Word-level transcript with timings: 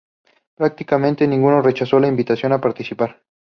Prácticamente 0.55 1.27
ninguno 1.27 1.61
rechazó 1.61 1.99
la 1.99 2.07
invitación 2.07 2.53
a 2.53 2.59
participar. 2.59 3.21